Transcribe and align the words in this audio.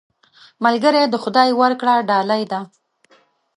ملګری 0.65 1.03
د 1.09 1.15
خدای 1.23 1.49
ورکړه 1.61 1.95
ډالۍ 2.09 2.43
ده 2.51 2.59